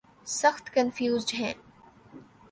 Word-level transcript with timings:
سخت 0.39 0.65
کنفیوزڈ 0.75 1.29
ہیں۔ 1.39 1.53